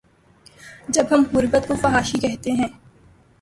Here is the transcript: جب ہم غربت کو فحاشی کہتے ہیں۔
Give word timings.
جب 0.89 1.05
ہم 1.11 1.23
غربت 1.33 1.67
کو 1.67 1.75
فحاشی 1.81 2.19
کہتے 2.19 2.51
ہیں۔ 2.51 2.67